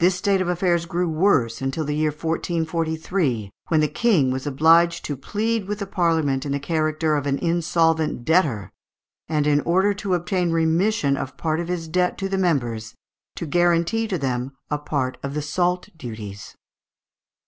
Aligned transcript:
This 0.00 0.16
state 0.16 0.40
of 0.40 0.48
affairs 0.48 0.84
grew 0.84 1.08
worse 1.08 1.62
until 1.62 1.84
the 1.84 1.94
year 1.94 2.10
1443, 2.10 3.52
when 3.68 3.78
the 3.78 3.86
King 3.86 4.32
was 4.32 4.48
obliged 4.48 5.04
to 5.04 5.16
plead 5.16 5.68
with 5.68 5.78
the 5.78 5.86
Parliament 5.86 6.44
in 6.44 6.50
the 6.50 6.58
character 6.58 7.14
of 7.14 7.24
an 7.24 7.38
insolvent 7.38 8.24
debtor, 8.24 8.72
and, 9.28 9.46
in 9.46 9.60
order 9.60 9.94
to 9.94 10.14
obtain 10.14 10.50
remission 10.50 11.16
of 11.16 11.36
part 11.36 11.60
of 11.60 11.68
his 11.68 11.86
debt 11.86 12.18
to 12.18 12.28
the 12.28 12.36
members, 12.36 12.96
to 13.36 13.46
guarantee 13.46 14.08
to 14.08 14.18
them 14.18 14.50
a 14.72 14.78
part 14.78 15.18
of 15.22 15.34
the 15.34 15.42
salt 15.42 15.88
duties. 15.96 16.56